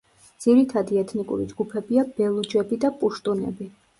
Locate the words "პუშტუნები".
3.03-3.71